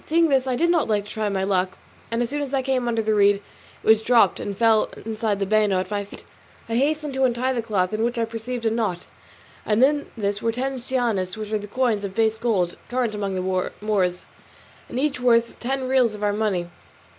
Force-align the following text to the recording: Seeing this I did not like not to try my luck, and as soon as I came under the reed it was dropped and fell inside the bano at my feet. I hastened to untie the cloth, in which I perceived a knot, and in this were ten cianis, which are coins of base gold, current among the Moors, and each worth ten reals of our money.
Seeing 0.07 0.29
this 0.29 0.47
I 0.47 0.55
did 0.55 0.71
not 0.71 0.87
like 0.87 1.03
not 1.03 1.09
to 1.09 1.13
try 1.13 1.29
my 1.29 1.43
luck, 1.43 1.77
and 2.09 2.23
as 2.23 2.31
soon 2.31 2.41
as 2.41 2.55
I 2.55 2.63
came 2.63 2.87
under 2.87 3.03
the 3.03 3.13
reed 3.13 3.35
it 3.35 3.87
was 3.87 4.01
dropped 4.01 4.39
and 4.39 4.57
fell 4.57 4.89
inside 5.05 5.37
the 5.39 5.45
bano 5.45 5.79
at 5.79 5.91
my 5.91 6.03
feet. 6.05 6.25
I 6.67 6.73
hastened 6.75 7.13
to 7.13 7.23
untie 7.23 7.53
the 7.53 7.61
cloth, 7.61 7.93
in 7.93 8.03
which 8.03 8.17
I 8.17 8.25
perceived 8.25 8.65
a 8.65 8.71
knot, 8.71 9.05
and 9.63 9.83
in 9.83 10.09
this 10.17 10.41
were 10.41 10.51
ten 10.51 10.79
cianis, 10.79 11.37
which 11.37 11.51
are 11.53 11.67
coins 11.67 12.03
of 12.03 12.15
base 12.15 12.39
gold, 12.39 12.77
current 12.89 13.13
among 13.13 13.35
the 13.35 13.69
Moors, 13.79 14.25
and 14.89 14.99
each 14.99 15.19
worth 15.19 15.59
ten 15.59 15.87
reals 15.87 16.15
of 16.15 16.23
our 16.23 16.33
money. 16.33 16.67